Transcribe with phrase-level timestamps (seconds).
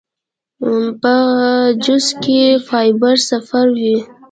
[1.01, 1.13] پۀ
[1.83, 3.97] جوس کښې فائبر صفر وي